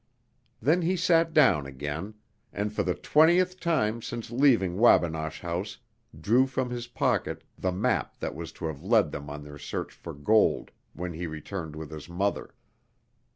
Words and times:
Then 0.59 0.81
he 0.81 0.95
sat 0.97 1.31
down 1.31 1.67
again, 1.67 2.15
and 2.51 2.73
for 2.73 2.81
the 2.81 2.95
twentieth 2.95 3.59
time 3.59 4.01
since 4.01 4.31
leaving 4.31 4.77
Wabinosh 4.77 5.41
House 5.41 5.77
drew 6.19 6.47
from 6.47 6.71
his 6.71 6.87
pocket 6.87 7.43
the 7.55 7.71
map 7.71 8.19
that 8.19 8.33
was 8.33 8.51
to 8.53 8.65
have 8.65 8.81
led 8.83 9.11
them 9.11 9.29
on 9.29 9.43
their 9.43 9.59
search 9.59 9.93
for 9.93 10.15
gold 10.15 10.71
when 10.93 11.13
he 11.13 11.27
returned 11.27 11.75
with 11.75 11.91
his 11.91 12.09
mother. 12.09 12.55